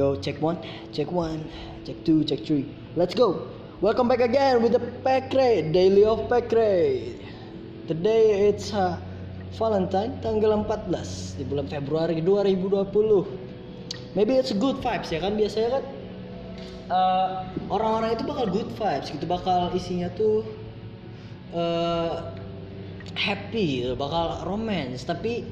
Yo, 0.00 0.16
check 0.16 0.40
one, 0.40 0.56
check 0.96 1.12
one, 1.12 1.44
check 1.84 1.92
two, 2.08 2.24
check 2.24 2.40
three. 2.48 2.64
Let's 2.96 3.12
go. 3.12 3.52
Welcome 3.84 4.08
back 4.08 4.24
again 4.24 4.64
with 4.64 4.72
the 4.72 4.80
Pack 5.04 5.28
Rate, 5.36 5.76
Daily 5.76 6.08
of 6.08 6.24
Pack 6.24 6.48
Rate. 6.56 7.20
Today 7.84 8.48
it's 8.48 8.72
uh, 8.72 8.96
Valentine 9.60 10.16
tanggal 10.24 10.56
14 10.64 11.36
di 11.36 11.44
bulan 11.44 11.68
Februari 11.68 12.16
2020. 12.16 14.16
Maybe 14.16 14.40
it's 14.40 14.56
good 14.56 14.80
vibes 14.80 15.12
ya 15.12 15.20
kan 15.20 15.36
biasanya 15.36 15.68
kan 15.68 15.84
uh, 16.88 17.28
orang-orang 17.68 18.16
itu 18.16 18.24
bakal 18.24 18.48
good 18.48 18.72
vibes 18.80 19.12
gitu 19.12 19.28
bakal 19.28 19.68
isinya 19.76 20.08
tuh 20.16 20.48
uh, 21.52 22.32
happy 23.20 23.84
bakal 24.00 24.48
romance 24.48 25.04
tapi 25.04 25.44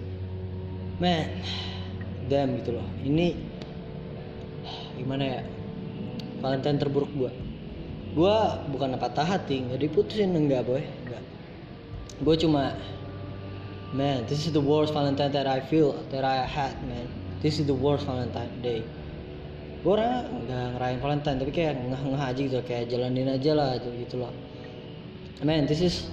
man 0.96 1.36
damn 2.32 2.56
gitu 2.64 2.80
loh 2.80 2.88
ini 3.04 3.47
gimana 4.98 5.24
ya 5.24 5.40
Valentine 6.42 6.78
terburuk 6.82 7.10
gua. 7.14 7.30
Gua 8.18 8.58
bukan 8.66 8.98
patah 8.98 9.24
hati 9.24 9.62
nggak 9.62 9.78
diputusin 9.78 10.34
enggak 10.34 10.66
boy 10.66 10.82
enggak 10.82 11.22
gua 12.18 12.34
cuma 12.34 12.64
man 13.94 14.26
this 14.26 14.42
is 14.42 14.50
the 14.50 14.60
worst 14.60 14.90
Valentine 14.90 15.30
that 15.30 15.46
I 15.46 15.62
feel 15.62 15.94
that 16.10 16.26
I 16.26 16.42
had 16.42 16.74
man. 16.82 17.06
This 17.38 17.62
is 17.62 17.70
the 17.70 17.78
worst 17.78 18.02
Valentine 18.10 18.50
day. 18.58 18.82
Gue 19.78 19.94
orang 19.94 20.26
nggak 20.42 20.66
ngerayain 20.74 20.98
Valentine 20.98 21.36
tapi 21.38 21.52
kayak 21.54 21.78
ngeh-ngeh 21.78 22.18
aja 22.18 22.40
gitu 22.42 22.58
kayak 22.66 22.90
jalanin 22.90 23.30
aja 23.30 23.54
lah 23.54 23.78
gitu, 23.78 23.94
gitu 23.94 24.14
loh. 24.18 24.34
Man 25.46 25.70
this 25.70 25.78
is 25.78 26.10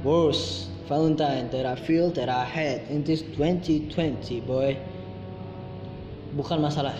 worst 0.00 0.72
Valentine 0.88 1.52
that 1.52 1.68
I 1.68 1.76
feel 1.76 2.08
that 2.16 2.32
I 2.32 2.48
had 2.48 2.88
in 2.88 3.04
this 3.04 3.20
2020 3.36 3.92
boy. 4.48 4.80
Bukan 6.32 6.64
masalah 6.64 6.96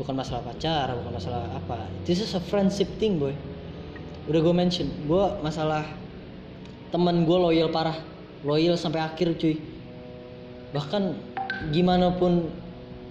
bukan 0.00 0.16
masalah 0.16 0.40
pacar 0.40 0.96
bukan 0.96 1.12
masalah 1.12 1.44
apa. 1.52 1.84
This 2.08 2.24
is 2.24 2.32
a 2.32 2.40
friendship 2.40 2.88
thing 2.96 3.20
boy. 3.20 3.36
Udah 4.24 4.40
gue 4.40 4.54
mention 4.56 4.88
gue 5.04 5.24
masalah 5.44 5.84
teman 6.88 7.28
gue 7.28 7.36
loyal 7.36 7.68
parah. 7.68 8.00
Loyal 8.40 8.80
sampai 8.80 9.04
akhir 9.04 9.36
cuy. 9.36 9.60
Bahkan 10.72 11.02
gimana 11.76 12.16
pun 12.16 12.48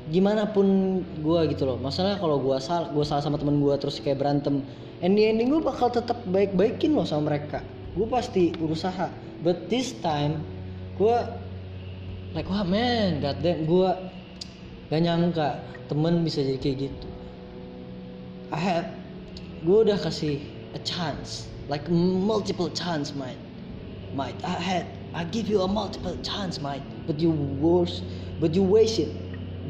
gimana 0.09 0.49
pun 0.49 0.99
gue 1.05 1.39
gitu 1.53 1.69
loh. 1.69 1.77
Masalah 1.77 2.17
kalau 2.17 2.41
gue 2.41 2.57
salah 2.57 2.89
gue 2.89 3.05
salah 3.05 3.21
sama 3.21 3.37
temen 3.37 3.61
gue 3.61 3.75
terus 3.77 4.01
kayak 4.01 4.17
berantem 4.17 4.65
ending 5.05 5.37
ending 5.37 5.53
gue 5.53 5.61
bakal 5.61 5.93
tetap 5.93 6.17
baik 6.33 6.57
baikin 6.57 6.97
loh 6.97 7.05
sama 7.05 7.29
mereka. 7.29 7.61
Gue 7.93 8.09
pasti 8.09 8.49
berusaha. 8.57 9.13
But 9.45 9.69
this 9.69 9.93
time 10.01 10.41
gue 10.97 11.17
like 12.33 12.49
wah 12.49 12.65
man 12.65 13.21
god 13.21 13.37
damn 13.45 13.69
gue 13.69 13.89
gak 14.89 15.01
nyangka 15.05 15.61
temen 15.89 16.25
bisa 16.25 16.41
jadi 16.41 16.57
kayak 16.57 16.77
gitu. 16.89 17.07
I 18.49 18.57
have 18.57 18.89
gue 19.61 19.77
udah 19.85 20.01
kasih 20.01 20.41
a 20.73 20.81
chance 20.81 21.45
like 21.69 21.85
multiple 21.93 22.73
chance 22.73 23.13
mate. 23.13 23.37
Mate 24.17 24.37
I 24.41 24.57
had 24.57 24.85
I 25.13 25.25
give 25.29 25.45
you 25.49 25.61
a 25.61 25.69
multiple 25.69 26.17
chance 26.25 26.57
mate. 26.57 26.81
But 27.05 27.21
you 27.21 27.29
worse 27.61 28.01
but 28.41 28.57
you 28.57 28.65
waste 28.65 28.97
it 28.97 29.13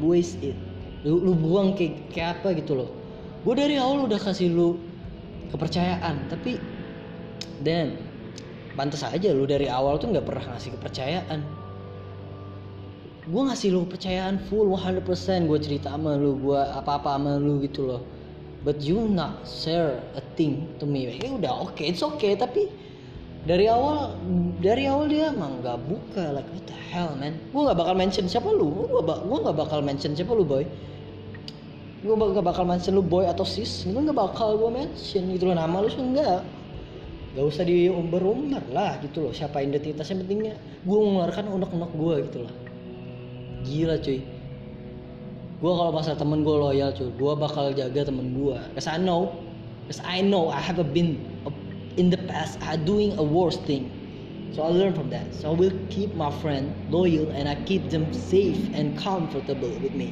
waste 0.00 0.40
it. 0.40 0.56
Lu, 1.04 1.20
lu 1.20 1.32
buang 1.36 1.76
kayak 1.76 2.12
kayak 2.12 2.28
apa 2.40 2.56
gitu 2.56 2.76
loh. 2.76 2.88
Gue 3.44 3.56
dari 3.56 3.76
awal 3.76 4.08
udah 4.08 4.20
kasih 4.20 4.52
lu 4.52 4.80
kepercayaan 5.52 6.30
tapi 6.30 6.56
dan 7.60 7.98
pantas 8.78 9.04
aja 9.04 9.34
lu 9.34 9.44
dari 9.44 9.66
awal 9.66 9.98
tuh 10.00 10.08
nggak 10.14 10.24
pernah 10.24 10.56
ngasih 10.56 10.72
kepercayaan 10.78 11.42
gue 13.28 13.42
ngasih 13.44 13.68
lu 13.76 13.84
kepercayaan 13.84 14.40
full 14.48 14.72
100% 14.72 15.04
gue 15.44 15.58
cerita 15.60 15.92
sama 15.92 16.16
lu 16.16 16.40
gue 16.40 16.56
apa-apa 16.56 17.20
sama 17.20 17.36
lu 17.36 17.60
gitu 17.60 17.84
loh. 17.84 18.00
But 18.64 18.80
you 18.84 19.08
not 19.08 19.44
share 19.44 20.00
a 20.16 20.24
thing 20.36 20.68
to 20.80 20.84
me. 20.88 21.08
Ya 21.20 21.32
udah 21.32 21.52
oke 21.68 21.76
okay, 21.76 21.92
it's 21.92 22.00
okay. 22.00 22.32
Tapi 22.32 22.72
dari 23.44 23.68
awal 23.68 24.16
dari 24.60 24.88
awal 24.88 25.08
dia 25.08 25.32
emang 25.32 25.60
nggak 25.60 25.78
buka 25.84 26.32
like 26.32 26.48
what 26.48 26.64
the 26.64 26.76
hell 26.92 27.12
man? 27.16 27.36
Gue 27.52 27.60
nggak 27.60 27.76
bakal 27.76 27.94
mention 27.96 28.24
siapa 28.24 28.48
lu. 28.48 28.88
Gue 28.88 29.00
gue 29.04 29.38
nggak 29.44 29.56
bakal 29.56 29.84
mention 29.84 30.16
siapa 30.16 30.32
lu 30.32 30.44
boy. 30.44 30.64
Gue 32.00 32.16
gak 32.16 32.40
bakal 32.40 32.64
mention 32.64 32.96
lu 32.96 33.04
boy 33.04 33.28
atau 33.28 33.44
sis. 33.44 33.84
Itu 33.84 33.92
nggak 33.92 34.16
bakal 34.16 34.56
gue 34.56 34.72
mention. 34.72 35.28
Gitu 35.36 35.44
loh 35.44 35.52
nama 35.52 35.84
lu 35.84 35.92
enggak 35.92 36.40
gak 37.30 37.46
usah 37.46 37.62
diumbar-umbar 37.68 38.64
lah 38.72 38.96
gitu 39.04 39.28
loh. 39.28 39.32
Siapa 39.36 39.60
identitasnya 39.60 40.24
pentingnya? 40.24 40.56
Gue 40.88 40.96
mengeluarkan 40.96 41.52
unek-unek 41.52 41.92
gue 41.92 42.16
gitu 42.24 42.38
loh 42.48 42.69
gila 43.64 43.96
cuy. 44.00 44.20
Gue 45.60 45.72
kalau 45.76 45.92
masalah 45.92 46.16
temen 46.16 46.40
gue 46.40 46.56
loyal 46.56 46.90
cuy 46.96 47.12
gue 47.12 47.32
bakal 47.36 47.72
jaga 47.76 48.08
temen 48.08 48.32
gue 48.32 48.56
cause 48.72 48.88
I 48.88 48.96
know 48.96 49.36
cause 49.88 50.00
I 50.00 50.24
know 50.24 50.48
I 50.48 50.60
have 50.60 50.80
been 50.96 51.20
in 52.00 52.08
the 52.08 52.20
past 52.30 52.56
I 52.64 52.80
doing 52.80 53.12
a 53.20 53.24
worse 53.24 53.60
thing. 53.68 53.92
So 54.50 54.66
I 54.66 54.74
learn 54.74 54.98
from 54.98 55.14
that. 55.14 55.30
So 55.30 55.52
I 55.52 55.54
will 55.54 55.74
keep 55.94 56.10
my 56.18 56.32
friend 56.42 56.74
loyal 56.90 57.30
and 57.30 57.46
I 57.46 57.54
keep 57.70 57.86
them 57.86 58.10
safe 58.10 58.58
and 58.74 58.98
comfortable 58.98 59.70
with 59.78 59.94
me. 59.94 60.10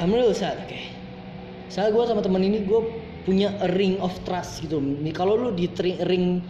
I'm 0.00 0.10
really 0.10 0.34
sad 0.34 0.58
oke. 0.58 0.66
Okay. 0.66 0.90
Soalnya 1.70 1.94
gue 1.94 2.04
sama 2.10 2.20
temen 2.26 2.42
ini 2.42 2.66
gue 2.66 2.80
punya 3.22 3.54
a 3.62 3.70
ring 3.76 4.00
of 4.02 4.10
trust 4.26 4.66
gitu. 4.66 4.82
Kalau 5.14 5.38
lu 5.38 5.54
di 5.54 5.70
ring 6.08 6.42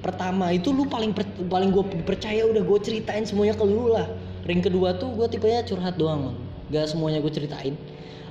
pertama 0.00 0.52
itu 0.52 0.72
lu 0.72 0.88
paling 0.88 1.12
per, 1.12 1.28
paling 1.48 1.70
gue 1.72 1.84
percaya 2.06 2.48
udah 2.48 2.62
gue 2.64 2.78
ceritain 2.80 3.24
semuanya 3.24 3.52
ke 3.56 3.64
lu 3.64 3.92
lah 3.92 4.08
ring 4.50 4.58
kedua 4.66 4.98
tuh 4.98 5.14
gue 5.14 5.30
tipenya 5.30 5.62
curhat 5.62 5.94
doang 5.94 6.26
man. 6.26 6.36
gak 6.74 6.90
semuanya 6.90 7.22
gue 7.22 7.30
ceritain. 7.30 7.78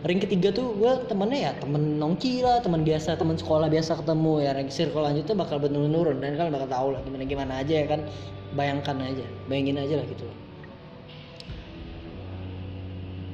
Ring 0.04 0.20
ketiga 0.20 0.52
tuh 0.52 0.76
gue 0.76 0.92
temennya 1.08 1.40
ya 1.40 1.52
temen 1.60 1.96
nongki 1.96 2.44
lah 2.44 2.60
teman 2.60 2.84
biasa 2.84 3.16
teman 3.16 3.40
sekolah 3.40 3.72
biasa 3.72 3.96
ketemu 4.04 4.44
ya. 4.44 4.52
Ring 4.52 4.68
circle 4.68 5.00
lanjutnya 5.00 5.36
bakal 5.40 5.64
menurun 5.64 6.20
dan 6.20 6.36
kalian 6.36 6.52
bakal 6.52 6.68
tahu 6.68 6.88
lah 6.92 7.00
gimana 7.08 7.24
gimana 7.24 7.54
aja 7.64 7.74
ya 7.80 7.86
kan. 7.88 8.04
Bayangkan 8.52 9.00
aja 9.00 9.24
bayangin 9.48 9.80
aja 9.80 9.96
lah 9.96 10.06
gitu. 10.12 10.28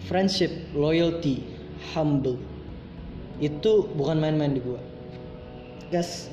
Friendship 0.06 0.53
loyalty 0.78 1.41
humble. 1.97 2.38
Itu 3.41 3.90
bukan 3.97 4.22
main-main 4.22 4.53
di 4.53 4.62
gue 4.62 4.78
guys 5.90 6.29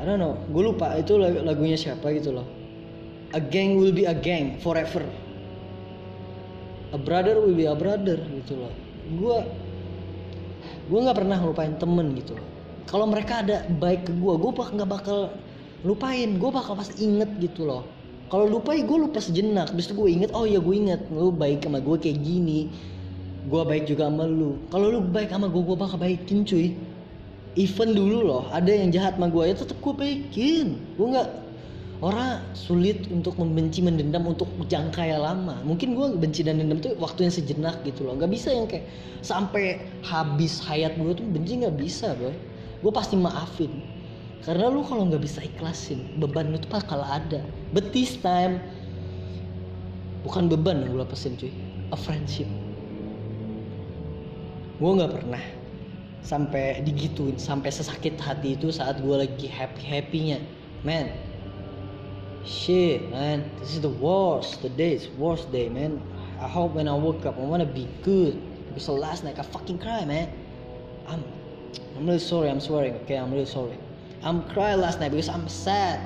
I 0.00 0.08
don't 0.08 0.20
know. 0.20 0.40
Gue 0.52 0.72
lupa 0.72 0.96
itu 0.96 1.20
lagunya 1.20 1.76
siapa 1.76 2.12
gitu 2.16 2.32
loh 2.32 2.57
a 3.34 3.40
gang 3.40 3.76
will 3.76 3.92
be 3.92 4.08
a 4.08 4.16
gang 4.16 4.56
forever. 4.60 5.04
A 6.92 6.98
brother 6.98 7.36
will 7.40 7.52
be 7.52 7.68
a 7.68 7.76
brother 7.76 8.16
gitu 8.16 8.56
loh. 8.56 8.72
Gue 9.20 9.36
gue 10.88 10.98
nggak 11.04 11.18
pernah 11.20 11.36
lupain 11.44 11.76
temen 11.76 12.16
gitu 12.16 12.32
loh. 12.40 12.46
Kalau 12.88 13.04
mereka 13.04 13.44
ada 13.44 13.68
baik 13.68 14.08
ke 14.08 14.12
gue 14.16 14.34
gue 14.40 14.52
bakal 14.56 14.72
nggak 14.80 14.90
bakal 14.90 15.18
lupain. 15.84 16.40
Gue 16.40 16.48
bakal 16.48 16.80
pasti 16.80 17.04
inget 17.04 17.28
gitu 17.36 17.68
loh. 17.68 17.84
Kalau 18.32 18.48
lupain 18.48 18.88
gue 18.88 18.96
lupa 18.96 19.20
sejenak. 19.20 19.76
Terus 19.76 19.92
gue 19.92 20.08
inget 20.08 20.32
oh 20.32 20.48
ya 20.48 20.60
gue 20.64 20.74
inget. 20.76 21.04
Lu 21.12 21.28
baik 21.28 21.68
sama 21.68 21.84
gue 21.84 21.96
kayak 22.00 22.24
gini. 22.24 22.72
Gue 23.52 23.62
baik 23.68 23.84
juga 23.84 24.08
sama 24.08 24.24
lu. 24.24 24.56
Kalau 24.72 24.88
lu 24.88 25.04
baik 25.04 25.28
sama 25.28 25.52
gue 25.52 25.60
gue 25.60 25.76
bakal 25.76 26.00
baikin 26.00 26.48
cuy. 26.48 26.72
Even 27.58 27.92
dulu 27.92 28.24
loh 28.24 28.44
ada 28.54 28.70
yang 28.70 28.88
jahat 28.88 29.20
sama 29.20 29.28
gue 29.28 29.44
ya 29.44 29.52
tetap 29.52 29.76
gue 29.76 29.92
baikin. 29.92 30.80
Gue 30.96 31.06
nggak 31.12 31.47
orang 31.98 32.38
sulit 32.54 33.10
untuk 33.10 33.34
membenci 33.42 33.82
mendendam 33.82 34.22
untuk 34.22 34.46
jangka 34.70 35.02
yang 35.02 35.22
lama. 35.22 35.58
Mungkin 35.66 35.98
gue 35.98 36.06
benci 36.14 36.46
dan 36.46 36.62
dendam 36.62 36.78
tuh 36.78 36.94
waktu 37.02 37.26
yang 37.26 37.34
sejenak 37.34 37.82
gitu 37.82 38.06
loh. 38.06 38.14
Nggak 38.14 38.30
bisa 38.30 38.54
yang 38.54 38.70
kayak 38.70 38.86
sampai 39.26 39.82
habis 40.06 40.62
hayat 40.62 40.94
gue 40.94 41.12
tuh 41.18 41.26
benci 41.26 41.58
nggak 41.58 41.74
bisa 41.74 42.14
boy. 42.14 42.34
Gue 42.86 42.92
pasti 42.94 43.18
maafin. 43.18 43.82
Karena 44.46 44.70
lu 44.70 44.86
kalau 44.86 45.10
nggak 45.10 45.22
bisa 45.22 45.42
ikhlasin 45.42 46.22
beban 46.22 46.54
lu 46.54 46.62
tuh 46.62 46.70
bakal 46.70 47.02
ada. 47.02 47.42
But 47.74 47.90
this 47.90 48.14
time. 48.22 48.62
Bukan 50.22 50.50
beban 50.50 50.86
yang 50.86 50.94
gue 50.94 51.02
lepasin 51.02 51.34
cuy. 51.34 51.50
A 51.90 51.98
friendship. 51.98 52.46
Gue 54.78 54.90
nggak 54.94 55.18
pernah 55.18 55.42
sampai 56.22 56.82
digituin 56.84 57.38
sampai 57.38 57.70
sesakit 57.72 58.18
hati 58.20 58.58
itu 58.58 58.68
saat 58.68 59.00
gue 59.00 59.16
lagi 59.16 59.46
happy 59.48 59.80
happynya 59.80 60.42
man 60.82 61.08
shit 62.48 63.12
man. 63.12 63.44
This 63.60 63.76
is 63.76 63.84
the 63.84 63.92
worst. 63.92 64.62
The 64.62 64.72
day 64.72 64.94
is 64.94 65.08
worst 65.20 65.52
day 65.52 65.68
man. 65.68 66.00
I 66.40 66.48
hope 66.48 66.72
when 66.72 66.88
I 66.88 66.94
woke 66.94 67.26
up 67.26 67.36
I 67.36 67.44
wanna 67.44 67.68
be 67.68 67.86
good. 68.02 68.40
Because 68.72 68.88
last 68.88 69.24
night 69.24 69.38
I 69.38 69.42
fucking 69.42 69.78
cry 69.78 70.04
man. 70.04 70.32
I'm 71.06 71.22
I'm 71.96 72.06
really 72.06 72.18
sorry. 72.18 72.48
I'm 72.48 72.60
swearing 72.60 72.94
okay? 73.04 73.16
I'm 73.16 73.30
really 73.30 73.46
sorry. 73.46 73.78
I'm 74.22 74.42
cry 74.50 74.74
last 74.74 75.00
night 75.00 75.12
because 75.12 75.28
I'm 75.28 75.48
sad. 75.48 76.00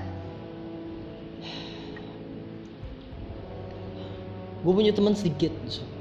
Gue 4.66 4.74
punya 4.74 4.92
teman 4.92 5.14
sedikit 5.14 5.52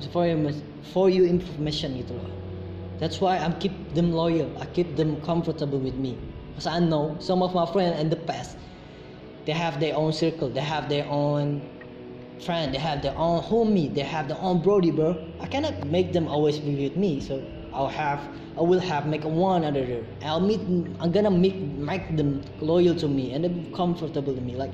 for 0.09 0.25
you 0.25 0.49
for 0.91 1.09
you 1.09 1.25
information 1.29 1.93
gitu 2.01 2.17
loh. 2.17 2.41
That's 3.01 3.17
why 3.17 3.41
I 3.41 3.49
keep 3.57 3.73
them 3.97 4.13
loyal. 4.13 4.45
I 4.61 4.69
keep 4.69 4.93
them 4.93 5.17
comfortable 5.25 5.81
with 5.81 5.97
me. 5.97 6.21
Because 6.53 6.69
I 6.69 6.77
know 6.77 7.17
some 7.17 7.41
of 7.41 7.57
my 7.57 7.65
friends 7.65 7.97
in 7.97 8.13
the 8.13 8.21
past, 8.29 8.60
they 9.45 9.53
have 9.53 9.79
their 9.79 9.95
own 9.95 10.13
circle. 10.13 10.49
They 10.49 10.61
have 10.61 10.89
their 10.89 11.05
own 11.07 11.61
friend, 12.41 12.73
they 12.73 12.79
have 12.79 13.01
their 13.01 13.15
own 13.17 13.41
homie, 13.43 13.93
they 13.93 14.01
have 14.01 14.27
their 14.27 14.37
own 14.39 14.61
brody, 14.61 14.91
bro. 14.91 15.17
I 15.39 15.47
cannot 15.47 15.85
make 15.87 16.13
them 16.13 16.27
always 16.27 16.59
be 16.59 16.89
with 16.89 16.97
me, 16.97 17.19
so 17.19 17.43
I'll 17.73 17.87
have, 17.87 18.19
I 18.57 18.61
will 18.61 18.79
have 18.79 19.05
make 19.05 19.23
one 19.23 19.63
other. 19.63 20.03
I'll 20.23 20.39
meet, 20.41 20.59
I'm 20.99 21.11
gonna 21.11 21.31
make 21.31 21.55
make 21.55 22.15
them 22.17 22.41
loyal 22.59 22.95
to 22.95 23.07
me 23.07 23.33
and 23.33 23.45
they 23.45 23.53
comfortable 23.75 24.33
to 24.33 24.41
me. 24.41 24.55
Like 24.55 24.73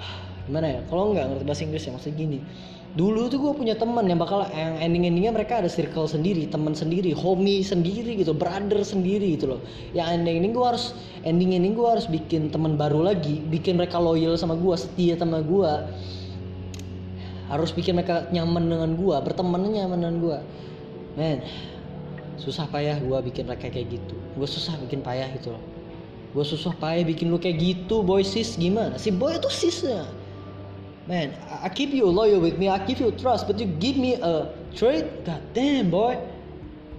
gimana 0.48 0.74
ya? 0.74 0.80
Kalau 0.88 1.14
nggak 1.14 1.24
ngerti 1.30 1.44
bahasa 1.44 1.62
Inggris 1.64 1.84
ya 1.86 1.92
maksudnya 1.94 2.16
gini. 2.18 2.38
Dulu 2.96 3.28
tuh 3.28 3.36
gue 3.36 3.52
punya 3.52 3.76
teman 3.76 4.08
yang 4.08 4.16
bakal 4.16 4.48
yang 4.56 4.80
ending-endingnya 4.80 5.36
mereka 5.36 5.60
ada 5.60 5.68
circle 5.68 6.08
sendiri, 6.08 6.48
teman 6.48 6.72
sendiri, 6.72 7.12
homie 7.12 7.60
sendiri 7.60 8.16
gitu, 8.16 8.32
brother 8.32 8.80
sendiri 8.80 9.36
gitu 9.36 9.52
loh. 9.52 9.60
Yang 9.92 10.16
ending-ending 10.16 10.52
gue 10.56 10.64
harus 10.64 10.96
ending-ending 11.20 11.76
gue 11.76 11.84
harus 11.84 12.08
bikin 12.08 12.48
teman 12.48 12.80
baru 12.80 13.04
lagi, 13.04 13.44
bikin 13.52 13.76
mereka 13.76 14.00
loyal 14.00 14.40
sama 14.40 14.56
gue, 14.56 14.74
setia 14.80 15.12
sama 15.20 15.44
gue 15.44 15.70
harus 17.46 17.70
bikin 17.70 17.94
mereka 17.94 18.26
nyaman 18.34 18.66
dengan 18.66 18.90
gua 18.98 19.22
bertemannya 19.22 19.82
nyaman 19.82 19.98
dengan 20.02 20.16
gua. 20.18 20.38
Men 21.14 21.42
susah 22.36 22.66
payah 22.68 22.98
gua 23.00 23.22
bikin 23.22 23.46
mereka 23.46 23.70
kayak 23.70 23.86
gitu. 23.90 24.14
Gua 24.34 24.48
susah 24.50 24.74
bikin 24.82 25.00
payah 25.02 25.30
gitu 25.38 25.54
loh. 25.54 25.62
Gua 26.34 26.42
susah 26.42 26.74
payah 26.76 27.06
bikin 27.06 27.30
lu 27.30 27.38
kayak 27.38 27.62
gitu 27.62 28.02
boy 28.02 28.26
sis. 28.26 28.58
Gimana? 28.58 28.98
Si 28.98 29.14
boy 29.14 29.38
itu 29.38 29.50
sisnya 29.50 30.04
man 31.06 31.34
I 31.62 31.70
keep 31.70 31.90
you 31.90 32.06
loyal 32.10 32.42
with 32.42 32.58
me 32.58 32.68
I 32.68 32.82
give 32.82 32.98
you 32.98 33.10
trust 33.14 33.46
but 33.46 33.58
you 33.58 33.66
give 33.78 33.96
me 33.96 34.18
a 34.18 34.50
trade 34.74 35.06
god 35.26 35.42
damn 35.54 35.90
boy 35.90 36.18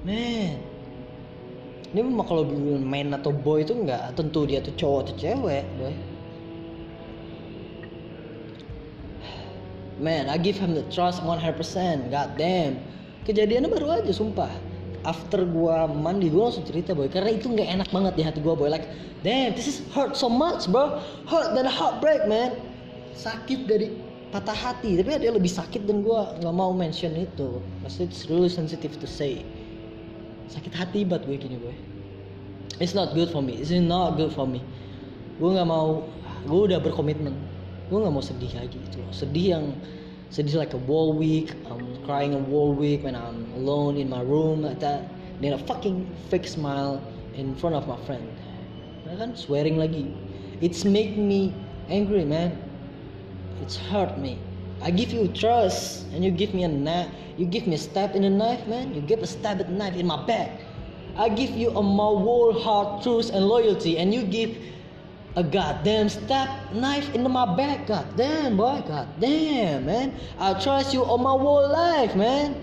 man 0.07 0.59
ini 1.91 2.03
mah 2.03 2.27
kalau 2.27 2.43
main 2.83 3.11
atau 3.15 3.31
boy 3.31 3.63
itu 3.63 3.71
nggak 3.71 4.15
tentu 4.19 4.43
dia 4.43 4.59
tuh 4.59 4.75
cowok 4.75 4.99
atau 5.07 5.15
cewek 5.15 5.65
boy 5.79 5.95
Man, 9.97 10.29
I 10.29 10.37
give 10.37 10.61
him 10.61 10.77
the 10.77 10.85
trust 10.93 11.25
100%. 11.25 11.57
God 12.13 12.29
damn. 12.37 12.77
Kejadiannya 13.25 13.65
baru 13.65 13.97
aja, 13.97 14.13
sumpah. 14.13 14.49
After 15.01 15.41
gua 15.41 15.89
mandi, 15.89 16.29
gua 16.29 16.53
langsung 16.53 16.69
cerita 16.69 16.93
boy. 16.93 17.09
Karena 17.09 17.33
itu 17.33 17.49
nggak 17.49 17.65
enak 17.65 17.89
banget 17.89 18.13
di 18.13 18.21
hati 18.21 18.39
gua 18.45 18.53
boy. 18.53 18.69
Like, 18.69 18.85
damn, 19.25 19.57
this 19.57 19.65
is 19.65 19.81
hurt 19.97 20.13
so 20.13 20.29
much 20.29 20.69
bro. 20.69 21.01
Hurt 21.25 21.57
than 21.57 21.65
heartbreak 21.65 22.29
man. 22.29 22.53
Sakit 23.17 23.65
dari 23.65 23.97
patah 24.29 24.53
hati. 24.53 25.01
Tapi 25.01 25.17
dia 25.17 25.33
lebih 25.33 25.49
sakit 25.49 25.89
dan 25.89 26.05
gua 26.05 26.37
nggak 26.37 26.55
mau 26.55 26.69
mention 26.71 27.17
itu. 27.17 27.59
Maksudnya 27.81 28.07
it's 28.13 28.29
really 28.29 28.51
sensitive 28.51 28.93
to 29.01 29.09
say. 29.09 29.41
Sakit 30.47 30.71
hati 30.71 31.03
banget 31.03 31.27
gue 31.27 31.37
gini 31.41 31.57
boy. 31.59 31.75
It's 32.77 32.93
not 32.93 33.17
good 33.17 33.33
for 33.33 33.41
me. 33.41 33.57
It's 33.57 33.73
not 33.73 34.15
good 34.15 34.31
for 34.31 34.45
me. 34.47 34.61
Gue 35.41 35.49
nggak 35.51 35.67
mau. 35.67 36.05
Gue 36.47 36.71
udah 36.71 36.79
berkomitmen 36.79 37.35
gue 37.87 37.97
nggak 38.03 38.13
mau 38.13 38.23
sedih 38.23 38.51
lagi 38.51 38.75
loh 38.99 39.11
sedih 39.15 39.47
yang 39.55 39.65
sedih 40.27 40.59
like 40.59 40.75
a 40.75 40.81
wall 40.91 41.15
week 41.15 41.55
I'm 41.71 41.95
crying 42.03 42.35
a 42.35 42.41
wall 42.51 42.75
week 42.75 43.07
when 43.07 43.15
I'm 43.15 43.47
alone 43.55 43.95
in 43.95 44.11
my 44.11 44.19
room 44.19 44.67
like 44.67 44.83
that 44.83 45.07
then 45.39 45.55
a 45.55 45.61
fucking 45.63 46.03
fake 46.27 46.47
smile 46.47 46.99
in 47.39 47.55
front 47.55 47.79
of 47.79 47.87
my 47.87 47.95
friend 48.03 48.27
nah, 49.07 49.15
kan 49.15 49.39
swearing 49.39 49.79
lagi 49.79 50.11
it's 50.59 50.83
make 50.83 51.15
me 51.15 51.55
angry 51.87 52.27
man 52.27 52.59
it's 53.61 53.77
hurt 53.77 54.17
me 54.17 54.39
I 54.81 54.91
give 54.91 55.11
you 55.11 55.27
trust 55.29 56.05
and 56.13 56.23
you 56.23 56.31
give 56.31 56.53
me 56.53 56.63
a 56.63 56.67
knife 56.67 57.09
you 57.37 57.45
give 57.45 57.67
me 57.67 57.75
a 57.75 57.77
stab 57.77 58.15
in 58.15 58.21
the 58.21 58.29
knife 58.29 58.67
man 58.67 58.93
you 58.93 59.01
give 59.01 59.23
a 59.23 59.27
stab 59.27 59.59
at 59.59 59.69
knife 59.69 59.95
in 59.95 60.05
my 60.05 60.25
back 60.25 60.51
I 61.15 61.29
give 61.29 61.51
you 61.51 61.69
a 61.71 61.81
my 61.81 62.13
whole 62.21 62.53
heart 62.53 63.01
truth 63.01 63.31
and 63.33 63.45
loyalty 63.45 63.97
and 63.97 64.13
you 64.13 64.23
give 64.23 64.55
a 65.37 65.43
goddamn 65.43 66.09
stab 66.09 66.49
knife 66.73 67.13
into 67.13 67.29
my 67.29 67.45
back. 67.55 67.85
God 67.85 68.17
damn, 68.17 68.57
boy. 68.57 68.81
God 68.87 69.07
damn, 69.19 69.85
man. 69.85 70.13
I 70.39 70.53
trust 70.59 70.93
you 70.93 71.03
all 71.03 71.19
my 71.19 71.29
whole 71.29 71.69
life, 71.71 72.15
man. 72.15 72.55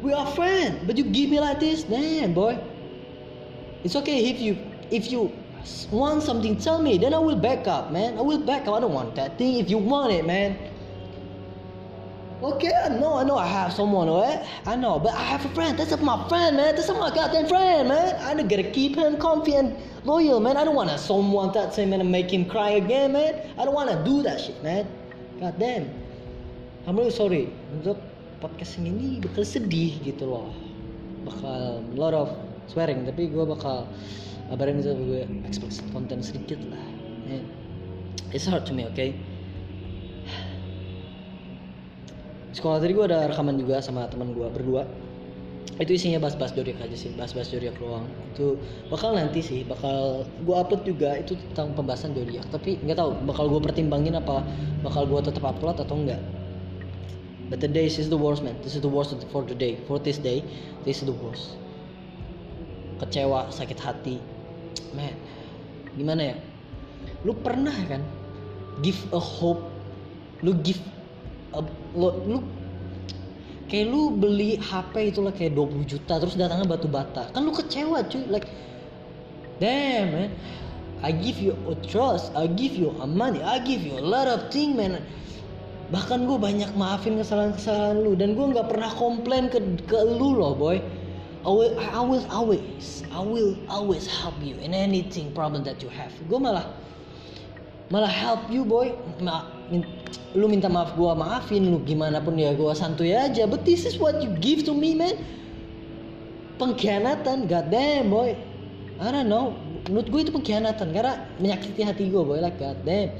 We 0.00 0.14
are 0.14 0.26
friends, 0.26 0.84
but 0.86 0.96
you 0.96 1.04
give 1.04 1.28
me 1.28 1.38
like 1.38 1.60
this, 1.60 1.84
damn, 1.84 2.32
boy. 2.32 2.58
It's 3.84 3.94
okay 3.96 4.30
if 4.30 4.40
you 4.40 4.56
if 4.90 5.12
you 5.12 5.32
want 5.90 6.22
something, 6.22 6.56
tell 6.56 6.82
me. 6.82 6.98
Then 6.98 7.14
I 7.14 7.18
will 7.18 7.36
back 7.36 7.66
up, 7.66 7.90
man. 7.90 8.18
I 8.18 8.22
will 8.22 8.40
back 8.40 8.66
up. 8.66 8.74
I 8.74 8.80
don't 8.80 8.92
want 8.92 9.14
that 9.16 9.38
thing. 9.38 9.58
If 9.58 9.70
you 9.70 9.78
want 9.78 10.12
it, 10.12 10.26
man. 10.26 10.56
Okay, 12.38 12.70
I 12.70 12.88
know, 12.88 13.18
I 13.18 13.24
know 13.24 13.34
I 13.34 13.46
have 13.46 13.72
someone, 13.72 14.06
right? 14.06 14.46
I 14.64 14.76
know, 14.76 15.00
but 15.00 15.12
I 15.12 15.26
have 15.26 15.44
a 15.44 15.48
friend. 15.58 15.76
That's 15.76 15.90
my 15.98 16.28
friend, 16.28 16.56
man. 16.56 16.76
That's 16.76 16.88
my 16.88 17.10
goddamn 17.10 17.48
friend, 17.48 17.88
man. 17.88 18.14
I 18.22 18.40
gotta 18.46 18.70
keep 18.70 18.94
him 18.94 19.18
comfy 19.18 19.58
and 19.58 19.74
loyal, 20.04 20.38
man. 20.38 20.56
I 20.56 20.62
don't 20.62 20.76
wanna 20.76 20.98
someone 20.98 21.50
that 21.54 21.74
same 21.74 21.90
man 21.90 22.00
and 22.00 22.12
make 22.12 22.30
him 22.30 22.46
cry 22.46 22.78
again, 22.78 23.10
man. 23.12 23.42
I 23.58 23.64
don't 23.64 23.74
wanna 23.74 24.04
do 24.04 24.22
that 24.22 24.38
shit, 24.38 24.62
man. 24.62 24.86
God 25.40 25.58
damn. 25.58 25.90
I'm 26.86 26.94
really 26.94 27.10
sorry. 27.10 27.50
Untuk 27.74 27.98
podcast 28.38 28.78
ini 28.78 29.18
bakal 29.18 29.42
sedih 29.42 29.98
gitu 30.06 30.30
loh. 30.30 30.54
Bakal 31.26 31.90
lot 31.98 32.14
of 32.14 32.30
swearing, 32.68 33.04
tapi 33.08 33.32
gue 33.32 33.44
bakal 33.44 33.88
kabarin 34.48 34.80
itu 34.80 34.92
gue 34.94 35.22
explicit 35.48 35.84
content 35.92 36.24
sedikit 36.24 36.60
lah. 36.68 36.80
It's 38.32 38.44
hard 38.44 38.68
to 38.68 38.76
me, 38.76 38.84
okay? 38.88 39.16
sekolah 42.58 42.82
tadi 42.82 42.90
gue 42.90 43.06
ada 43.06 43.30
rekaman 43.30 43.54
juga 43.54 43.78
sama 43.78 44.10
teman 44.10 44.34
gue 44.34 44.48
berdua. 44.50 44.82
Itu 45.78 45.94
isinya 45.94 46.18
bahas-bahas 46.18 46.58
zodiak 46.58 46.82
aja 46.82 46.96
sih 46.98 47.14
bahas-bahas 47.14 47.54
zodiak 47.54 47.78
doang 47.78 48.02
itu 48.34 48.58
bakal 48.90 49.14
nanti 49.14 49.38
sih 49.38 49.62
bakal 49.62 50.26
gue 50.42 50.56
upload 50.58 50.82
juga 50.82 51.14
itu 51.22 51.38
tentang 51.54 51.70
pembahasan 51.78 52.18
zodiak. 52.18 52.42
Tapi 52.50 52.82
nggak 52.82 52.98
tahu 52.98 53.14
bakal 53.30 53.46
gue 53.46 53.60
pertimbangin 53.62 54.18
apa 54.18 54.42
bakal 54.82 55.06
gue 55.06 55.22
tetap 55.22 55.46
upload 55.46 55.78
atau 55.78 55.94
enggak 55.94 56.18
but 57.46 57.62
the 57.62 57.70
days 57.70 57.96
is 58.02 58.10
the 58.10 58.18
worst 58.18 58.42
man. 58.42 58.58
This 58.66 58.74
is 58.74 58.82
the 58.82 58.90
worst 58.90 59.14
for 59.30 59.46
the 59.46 59.54
day 59.54 59.78
for 59.86 60.02
this 60.02 60.18
day 60.18 60.42
this 60.82 60.98
is 60.98 61.06
the 61.06 61.14
worst 61.14 61.54
kecewa 63.00 63.48
sakit 63.54 63.78
hati. 63.78 64.16
Man 64.92 65.14
gimana 65.98 66.34
ya? 66.34 66.36
Lu 67.26 67.34
pernah 67.34 67.74
kan 67.86 68.02
give 68.82 68.98
a 69.10 69.20
hope? 69.20 69.62
Lu 70.46 70.54
give 70.62 70.78
a, 71.54 71.62
lo, 71.98 72.14
lu 72.26 72.38
kayak 73.66 73.86
lu 73.90 74.14
beli 74.14 74.56
HP 74.58 75.14
itu 75.14 75.20
lah 75.20 75.34
kayak 75.34 75.58
20 75.58 75.84
juta 75.84 76.14
terus 76.22 76.38
datangnya 76.38 76.66
batu 76.66 76.86
bata. 76.86 77.30
Kan 77.34 77.42
lu 77.46 77.52
kecewa 77.54 78.06
cuy. 78.06 78.22
Like 78.30 78.46
damn 79.58 80.14
man. 80.14 80.30
I 80.98 81.14
give 81.14 81.38
you 81.38 81.54
a 81.70 81.78
trust 81.86 82.34
I 82.34 82.50
give 82.50 82.74
you 82.74 82.90
a 82.98 83.06
money 83.06 83.38
I 83.38 83.62
give 83.62 83.86
you 83.86 83.94
a 83.94 84.02
lot 84.02 84.26
of 84.26 84.50
thing 84.50 84.74
man. 84.74 84.98
Bahkan 85.94 86.26
gue 86.26 86.36
banyak 86.36 86.74
maafin 86.74 87.16
kesalahan-kesalahan 87.16 88.02
lu 88.02 88.12
dan 88.18 88.34
gue 88.34 88.46
nggak 88.50 88.66
pernah 88.66 88.90
komplain 88.92 89.46
ke 89.48 89.62
ke 89.86 89.98
lu 90.04 90.36
loh 90.36 90.52
boy 90.52 90.82
I 91.48 91.50
will 91.50 91.80
I 91.80 92.00
will 92.04 92.26
always 92.28 93.08
I 93.08 93.24
will 93.24 93.56
always 93.72 94.04
help 94.04 94.36
you 94.44 94.60
in 94.60 94.76
anything 94.76 95.32
problem 95.32 95.64
that 95.64 95.80
you 95.80 95.88
have. 95.88 96.12
Gue 96.28 96.36
malah 96.36 96.76
malah 97.88 98.12
help 98.12 98.52
you 98.52 98.68
boy. 98.68 98.92
Ma, 99.24 99.48
min, 99.72 99.80
lu 100.36 100.44
minta 100.44 100.68
maaf 100.68 100.92
gue 100.92 101.08
maafin 101.16 101.72
lu. 101.72 101.80
Gimana 101.88 102.20
pun 102.20 102.36
ya 102.36 102.52
gue 102.52 102.68
santuy 102.76 103.16
aja. 103.16 103.48
But 103.48 103.64
this 103.64 103.88
is 103.88 103.96
what 103.96 104.20
you 104.20 104.28
give 104.44 104.68
to 104.68 104.76
me 104.76 104.92
man. 104.92 105.16
Pengkhianatan 106.60 107.48
god 107.48 107.72
damn 107.72 108.12
boy. 108.12 108.36
I 109.00 109.08
don't 109.08 109.32
know. 109.32 109.56
Menurut 109.88 110.12
gue 110.12 110.20
itu 110.28 110.32
pengkhianatan 110.36 110.92
karena 110.92 111.32
menyakiti 111.40 111.80
hati 111.80 112.12
gue 112.12 112.28
boy. 112.28 112.44
Like 112.44 112.60
god 112.60 112.76
damn 112.84 113.16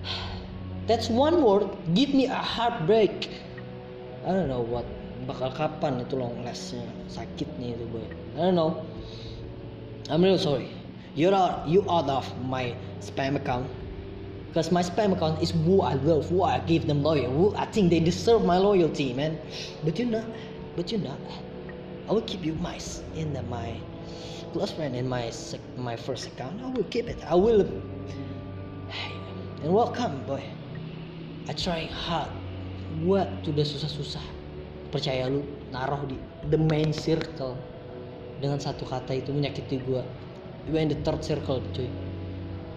that's 0.88 1.12
one 1.12 1.44
word. 1.44 1.68
Give 1.92 2.16
me 2.16 2.24
a 2.32 2.40
heartbreak. 2.40 3.28
I 4.24 4.32
don't 4.32 4.48
know 4.48 4.64
what 4.64 4.88
bakal 5.24 5.50
kapan 5.54 6.02
itu 6.02 6.18
long 6.18 6.42
lastnya 6.42 6.86
sakitnya 7.06 7.78
itu 7.78 7.84
boy 7.90 8.06
I 8.36 8.50
don't 8.50 8.58
know 8.58 8.82
I'm 10.10 10.20
really 10.20 10.40
sorry 10.40 10.70
you're 11.14 11.34
out, 11.34 11.68
you 11.68 11.84
out 11.88 12.08
of 12.08 12.24
my 12.40 12.72
spam 13.00 13.36
account 13.36 13.68
because 14.52 14.70
my 14.70 14.82
spam 14.82 15.16
account 15.16 15.40
is 15.40 15.50
who 15.50 15.80
I 15.80 15.94
love, 15.94 16.28
who 16.28 16.42
I 16.44 16.60
give 16.60 16.86
them 16.86 17.02
loyal, 17.02 17.32
who 17.32 17.56
I 17.56 17.64
think 17.64 17.88
they 17.88 18.00
deserve 18.00 18.44
my 18.44 18.58
loyalty, 18.58 19.14
man. 19.14 19.40
But 19.82 19.98
you're 19.98 20.12
not, 20.12 20.28
but 20.76 20.92
you're 20.92 21.00
not. 21.00 21.16
I 22.06 22.12
will 22.12 22.20
keep 22.28 22.44
you 22.44 22.52
my 22.60 22.76
in 23.16 23.32
the, 23.32 23.42
my 23.44 23.80
close 24.52 24.70
friend 24.70 24.94
in 24.94 25.08
my 25.08 25.32
my 25.76 25.96
first 25.96 26.26
account. 26.28 26.60
I 26.60 26.68
will 26.68 26.84
keep 26.84 27.08
it. 27.08 27.16
I 27.24 27.34
will. 27.34 27.64
And 29.64 29.72
welcome, 29.72 30.20
boy. 30.28 30.44
I 31.48 31.56
try 31.56 31.88
hard. 31.88 32.28
Gua 33.00 33.24
sudah 33.40 33.64
susah-susah. 33.64 34.41
Percaya 34.92 35.26
lu 35.32 35.40
naruh 35.72 36.04
di 36.04 36.20
the 36.52 36.60
main 36.60 36.92
circle. 36.92 37.56
Dengan 38.38 38.60
satu 38.60 38.84
kata 38.84 39.16
itu 39.16 39.32
menyakiti 39.32 39.80
gua. 39.88 40.04
You 40.68 40.76
in 40.78 40.92
the 40.92 40.98
third 41.02 41.24
circle, 41.24 41.64
cuy. 41.72 41.88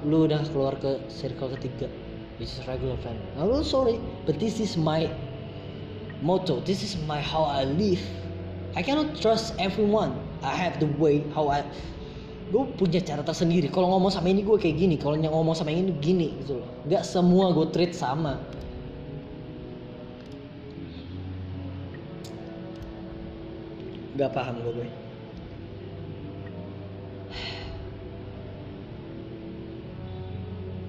Lu 0.07 0.25
udah 0.25 0.41
keluar 0.49 0.79
ke 0.79 1.03
circle 1.11 1.51
ketiga 1.59 1.91
which 2.39 2.51
is 2.51 2.61
regular 2.67 2.97
friend. 2.99 3.19
I'm 3.39 3.47
really 3.47 3.67
sorry 3.67 3.97
but 4.23 4.39
this 4.39 4.59
is 4.59 4.75
my 4.75 5.07
motto. 6.21 6.59
This 6.63 6.83
is 6.83 6.99
my 7.07 7.19
how 7.19 7.43
I 7.43 7.63
live. 7.65 8.01
I 8.75 8.83
cannot 8.83 9.15
trust 9.19 9.55
everyone. 9.57 10.19
I 10.43 10.51
have 10.51 10.79
the 10.83 10.91
way 10.99 11.23
how 11.31 11.47
I 11.47 11.63
gue 12.53 12.63
punya 12.77 13.01
cara 13.01 13.25
tersendiri. 13.25 13.71
Kalau 13.73 13.89
ngomong 13.89 14.13
sama 14.13 14.29
ini 14.29 14.45
gue 14.45 14.57
kayak 14.59 14.77
gini. 14.77 14.95
Kalau 14.99 15.17
ngomong 15.17 15.55
sama 15.57 15.73
ini 15.73 15.95
gini 15.97 16.35
gitu 16.43 16.61
loh. 16.61 16.69
Nggak 16.85 17.03
semua 17.07 17.49
gue 17.55 17.65
treat 17.73 17.95
sama 17.95 18.37
gak 24.15 24.31
paham 24.31 24.55
gue 24.63 24.73
boy. 24.73 24.89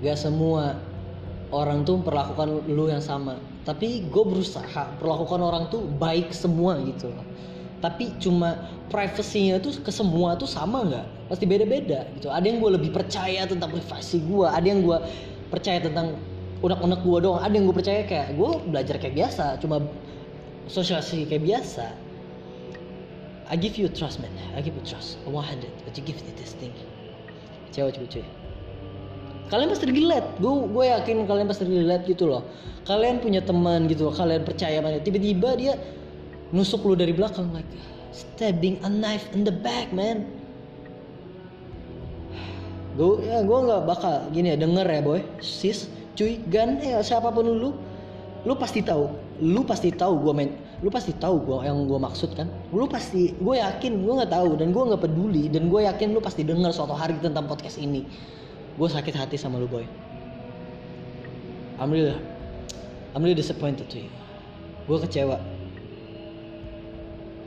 Gak 0.05 0.19
semua 0.19 0.79
orang 1.51 1.83
tuh 1.83 2.03
perlakukan 2.03 2.67
lu 2.71 2.87
yang 2.87 3.03
sama. 3.03 3.39
Tapi 3.67 4.07
gue 4.07 4.25
berusaha 4.25 4.95
perlakukan 5.03 5.43
orang 5.43 5.67
tuh 5.71 5.83
baik 5.99 6.31
semua 6.31 6.79
gitu 6.87 7.11
tapi 7.81 8.17
cuma 8.17 8.73
privasinya 8.89 9.61
tuh 9.61 9.77
ke 9.85 9.93
semua 9.93 10.35
tuh 10.39 10.49
sama 10.49 10.87
nggak? 10.87 11.07
Pasti 11.29 11.45
beda-beda 11.45 12.09
gitu. 12.17 12.33
Ada 12.33 12.47
yang 12.49 12.59
gue 12.63 12.71
lebih 12.81 12.91
percaya 12.95 13.45
tentang 13.45 13.69
privasi 13.69 14.25
gue 14.25 14.47
ada 14.49 14.65
yang 14.65 14.81
gue 14.81 14.97
percaya 15.53 15.79
tentang 15.85 16.17
unek-unek 16.65 17.01
gue 17.05 17.19
doang. 17.21 17.43
Ada 17.45 17.53
yang 17.53 17.67
gue 17.69 17.77
percaya 17.77 18.01
kayak 18.09 18.33
gue 18.33 18.51
belajar 18.73 18.97
kayak 18.97 19.15
biasa 19.15 19.61
cuma 19.61 19.85
sosialisasi 20.67 21.29
kayak 21.29 21.45
biasa 21.45 21.87
I 23.47 23.55
give 23.55 23.79
you 23.79 23.87
trust 23.89 24.19
man. 24.19 24.33
I 24.57 24.61
give 24.61 24.75
you 24.75 24.83
trust. 24.83 25.19
I 25.27 25.31
100 25.31 25.87
but 25.87 25.95
you 25.97 26.03
give 26.03 26.19
me 26.27 26.33
this 26.35 26.53
thing. 26.59 26.75
Cewek 27.71 27.95
cewek 27.95 28.11
cuy 28.11 28.27
kalian 29.47 29.71
pasti 29.71 29.87
relate. 29.87 30.27
Gue 30.43 30.67
gue 30.67 30.85
yakin 30.91 31.17
kalian 31.27 31.47
pasti 31.47 31.65
relate 31.67 32.05
gitu 32.11 32.27
loh. 32.27 32.43
Kalian 32.87 33.23
punya 33.23 33.43
teman 33.43 33.87
gitu 33.87 34.11
loh. 34.11 34.15
Kalian 34.15 34.43
percaya 34.43 34.83
banget. 34.83 35.07
Tiba-tiba 35.07 35.55
dia 35.55 35.75
nusuk 36.51 36.87
lu 36.87 36.95
dari 36.95 37.11
belakang 37.15 37.51
like 37.51 37.67
stabbing 38.15 38.79
a 38.83 38.91
knife 38.91 39.27
in 39.35 39.47
the 39.47 39.55
back 39.55 39.91
man. 39.95 40.27
Gue 42.99 43.23
ya 43.29 43.45
gue 43.45 43.59
nggak 43.71 43.83
bakal 43.87 44.15
gini 44.35 44.55
ya. 44.55 44.57
Denger 44.59 44.87
ya 44.87 45.01
boy. 45.03 45.21
Sis 45.39 45.87
cuy 46.19 46.43
gan 46.51 46.83
ya 46.83 46.99
siapa 47.05 47.31
pun 47.31 47.47
lu 47.47 47.71
lu 48.47 48.55
pasti 48.59 48.83
tahu 48.83 49.26
lu 49.41 49.63
pasti 49.65 49.93
tahu 49.93 50.23
gue 50.25 50.33
main 50.33 50.51
lu 50.85 50.89
pasti 50.89 51.13
tahu 51.17 51.41
gue 51.45 51.57
yang 51.65 51.89
gue 51.89 51.97
maksud 51.97 52.37
kan? 52.37 52.49
Lu 52.73 52.85
pasti 52.85 53.33
gue 53.33 53.55
yakin 53.57 54.05
gue 54.05 54.13
nggak 54.13 54.33
tahu 54.33 54.61
dan 54.61 54.73
gue 54.73 54.83
nggak 54.83 55.03
peduli 55.03 55.49
dan 55.49 55.73
gue 55.73 55.81
yakin 55.89 56.13
lu 56.13 56.21
pasti 56.21 56.45
denger 56.45 56.73
suatu 56.73 56.93
hari 56.93 57.17
tentang 57.21 57.49
podcast 57.49 57.81
ini. 57.81 58.05
Gue 58.77 58.89
sakit 58.89 59.17
hati 59.17 59.37
sama 59.41 59.57
lu 59.57 59.69
boy. 59.69 59.85
I'm 61.81 61.89
really 61.93 62.17
I'm 63.17 63.25
really 63.25 63.37
disappointed 63.37 63.89
to 63.93 64.05
you. 64.05 64.13
Gue 64.85 65.01
kecewa. 65.01 65.41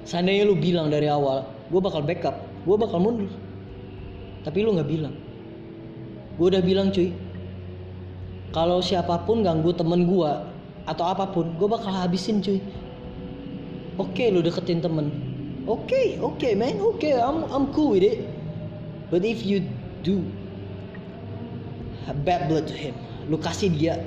Seandainya 0.10 0.50
lu 0.50 0.58
bilang 0.58 0.90
dari 0.90 1.06
awal 1.06 1.46
gue 1.70 1.82
bakal 1.82 2.02
backup 2.02 2.42
gue 2.66 2.76
bakal 2.76 2.98
mundur. 2.98 3.30
Tapi 4.42 4.66
lu 4.66 4.74
nggak 4.74 4.90
bilang. 4.90 5.14
Gue 6.42 6.50
udah 6.50 6.64
bilang 6.66 6.90
cuy 6.90 7.14
kalau 8.50 8.82
siapa 8.82 9.30
pun 9.30 9.46
ganggu 9.46 9.70
temen 9.78 10.10
gue 10.10 10.32
atau 10.90 11.06
apa 11.06 11.30
pun 11.30 11.54
gue 11.54 11.70
bakal 11.70 11.94
habisin 11.94 12.42
cuy. 12.42 12.58
Oke 14.02 14.26
okay, 14.26 14.28
lu 14.34 14.42
deketin 14.42 14.82
temen. 14.82 15.14
Oke 15.70 15.86
okay, 15.86 16.08
oke 16.18 16.42
okay, 16.42 16.58
man. 16.58 16.82
Oke 16.82 17.06
okay, 17.06 17.14
I'm 17.14 17.46
I'm 17.54 17.70
cool 17.78 17.94
with 17.94 18.02
it. 18.02 18.26
But 19.14 19.22
if 19.22 19.46
you 19.46 19.70
do 20.02 20.26
bad 22.26 22.50
blood 22.50 22.66
to 22.70 22.76
him. 22.76 22.98
Lu 23.30 23.38
kasih 23.38 23.70
dia 23.70 24.02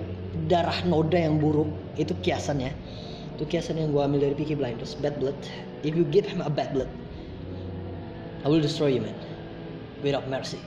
darah 0.51 0.75
noda 0.83 1.15
yang 1.15 1.39
buruk 1.39 1.71
itu 1.95 2.11
kiasan 2.27 2.59
ya. 2.59 2.73
Itu 3.39 3.47
kiasan 3.47 3.79
yang 3.79 3.95
gue 3.95 4.03
ambil 4.03 4.31
dari 4.31 4.35
Peaky 4.35 4.59
Blinders 4.59 4.99
bad 4.99 5.15
blood. 5.23 5.37
If 5.87 5.95
you 5.95 6.03
give 6.11 6.27
him 6.27 6.43
a 6.43 6.51
bad 6.51 6.75
blood 6.75 6.91
I 8.43 8.51
will 8.51 8.63
destroy 8.63 8.99
you 8.99 9.03
man. 9.07 9.15
Without 10.03 10.27
mercy. 10.27 10.59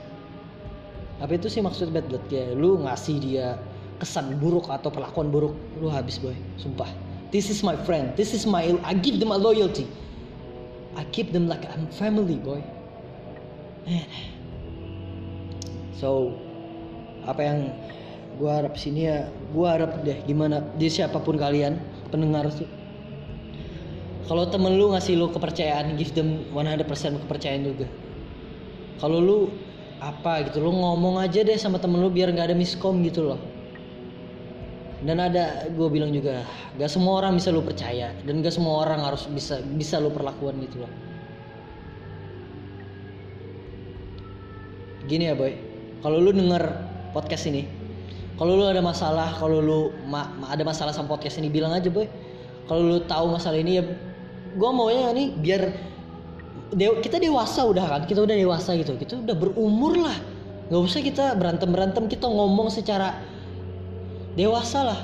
Apa 1.20 1.36
itu 1.36 1.52
sih 1.52 1.60
maksud 1.60 1.92
bad 1.92 2.08
blood? 2.08 2.24
Ya 2.32 2.56
lu 2.56 2.80
ngasih 2.88 3.20
dia 3.20 3.60
kesan 4.00 4.36
buruk 4.40 4.68
atau 4.68 4.92
perlakuan 4.92 5.32
buruk 5.32 5.56
lu 5.80 5.88
habis 5.88 6.20
boy. 6.20 6.36
Sumpah. 6.60 6.90
This 7.32 7.48
is 7.52 7.64
my 7.64 7.76
friend. 7.88 8.16
This 8.16 8.36
is 8.36 8.44
my 8.48 8.76
I 8.84 8.96
give 8.96 9.20
them 9.20 9.32
a 9.32 9.40
loyalty. 9.40 9.88
I 10.96 11.04
keep 11.12 11.32
them 11.36 11.48
like 11.48 11.64
I'm 11.72 11.88
family 11.92 12.40
boy. 12.40 12.64
Man. 13.88 14.08
So 15.96 16.36
apa 17.24 17.42
yang 17.42 17.60
gue 18.36 18.52
harap 18.52 18.76
sini 18.76 19.08
ya 19.08 19.32
gue 19.32 19.68
harap 19.68 20.04
deh 20.04 20.20
gimana 20.28 20.60
di 20.76 20.92
siapa 20.92 21.24
pun 21.24 21.40
kalian 21.40 21.80
pendengar 22.12 22.46
tuh 22.52 22.68
kalau 24.28 24.50
temen 24.52 24.76
lu 24.76 24.92
ngasih 24.92 25.16
lu 25.16 25.32
kepercayaan 25.32 25.96
give 25.96 26.12
them 26.18 26.44
100% 26.52 26.84
kepercayaan 27.24 27.62
juga. 27.62 27.88
Kalau 28.98 29.22
lu 29.22 29.40
apa 30.02 30.44
gitu 30.50 30.60
lu 30.60 30.76
ngomong 30.76 31.24
aja 31.24 31.46
deh 31.46 31.56
sama 31.56 31.80
temen 31.80 32.04
lu 32.04 32.12
biar 32.12 32.28
nggak 32.34 32.52
ada 32.52 32.58
miskom 32.58 33.00
gitu 33.06 33.24
loh 33.32 33.40
dan 35.06 35.22
ada 35.22 35.70
gue 35.70 35.88
bilang 35.94 36.10
juga 36.10 36.42
gak 36.82 36.90
semua 36.90 37.22
orang 37.22 37.38
bisa 37.38 37.54
lu 37.54 37.62
percaya 37.62 38.10
dan 38.26 38.42
gak 38.42 38.50
semua 38.50 38.82
orang 38.82 39.06
harus 39.06 39.30
bisa 39.30 39.62
bisa 39.78 40.02
lu 40.02 40.10
perlakuan 40.10 40.58
gitu 40.66 40.82
loh. 40.82 40.92
Gini 45.06 45.30
ya 45.30 45.38
boy. 45.38 45.54
Kalau 46.02 46.18
lu 46.18 46.34
denger 46.34 46.66
podcast 47.14 47.46
ini 47.46 47.70
kalau 48.36 48.58
lu 48.58 48.66
ada 48.66 48.82
masalah 48.82 49.32
kalau 49.38 49.62
lu 49.62 49.80
ma 50.10 50.28
ada 50.50 50.66
masalah 50.66 50.92
sama 50.92 51.14
podcast 51.14 51.38
ini 51.38 51.54
bilang 51.54 51.70
aja 51.70 51.88
boy. 51.94 52.10
Kalau 52.66 52.82
lu 52.82 52.98
tahu 53.06 53.30
masalah 53.30 53.62
ini 53.62 53.78
ya 53.78 53.86
gue 54.58 54.70
maunya 54.74 55.14
nih 55.14 55.28
biar 55.38 55.62
dew 56.74 56.98
kita 57.06 57.22
dewasa 57.22 57.62
udah 57.62 57.86
kan 57.86 58.02
kita 58.10 58.26
udah 58.26 58.34
dewasa 58.34 58.74
gitu. 58.74 58.98
Kita 58.98 59.22
udah 59.22 59.36
berumur 59.38 60.02
lah. 60.02 60.18
Nggak 60.74 60.82
usah 60.82 61.02
kita 61.06 61.38
berantem 61.38 61.70
berantem 61.70 62.10
kita 62.10 62.26
ngomong 62.26 62.74
secara 62.74 63.35
dewasa 64.36 64.80
lah. 64.84 65.02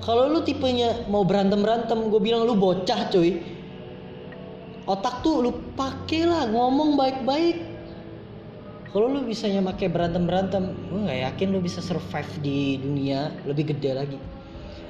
Kalau 0.00 0.32
lu 0.32 0.40
tipenya 0.40 1.04
mau 1.12 1.26
berantem 1.26 1.60
berantem 1.60 2.08
gue 2.08 2.20
bilang 2.22 2.48
lu 2.48 2.56
bocah 2.56 3.12
cuy. 3.12 3.42
Otak 4.88 5.20
tuh 5.20 5.44
lu 5.44 5.50
pakai 5.76 6.24
lah 6.24 6.48
ngomong 6.48 6.96
baik 6.96 7.22
baik 7.22 7.70
kalau 8.90 9.06
lu 9.06 9.22
bisanya 9.22 9.62
pakai 9.62 9.86
berantem 9.86 10.26
berantem 10.26 10.74
gue 10.90 11.00
nggak 11.06 11.20
yakin 11.30 11.54
lu 11.54 11.62
bisa 11.62 11.78
survive 11.78 12.26
di 12.42 12.74
dunia 12.82 13.30
lebih 13.46 13.70
gede 13.70 13.94
lagi. 13.94 14.18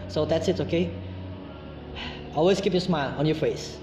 So 0.08 0.24
that's 0.24 0.48
it 0.48 0.56
okay? 0.56 0.88
Always 2.32 2.64
keep 2.64 2.72
your 2.72 2.80
smile 2.80 3.12
on 3.20 3.28
your 3.28 3.36
face. 3.36 3.76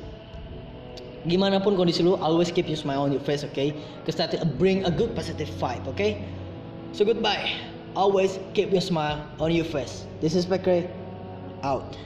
Gimana 1.30 1.62
pun 1.62 1.77
kondisi 1.77 2.01
lu 2.01 2.18
always 2.18 2.50
keep 2.50 2.66
your 2.66 2.82
smile 2.82 3.06
on 3.06 3.13
your 3.13 3.22
face 3.22 3.46
okay? 3.46 3.77
Because 4.01 4.18
that 4.18 4.34
bring 4.58 4.89
a 4.89 4.92
good 4.92 5.13
positive 5.13 5.54
vibe 5.62 5.86
okay? 5.86 6.25
So 6.98 7.06
goodbye 7.06 7.67
always 7.98 8.38
keep 8.54 8.72
your 8.72 8.82
smile 8.82 9.27
on 9.39 9.51
your 9.51 9.66
face. 9.66 10.06
This 10.22 10.36
is 10.36 10.46
Bekre 10.46 10.88
out 11.63 11.98